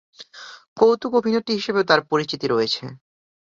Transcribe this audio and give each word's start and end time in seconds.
কৌতুক 0.79 1.11
অভিনেত্রী 1.19 1.53
হিসেবেও 1.55 1.87
তার 1.89 2.01
পরিচিতি 2.09 2.45
রয়েছে। 2.47 2.83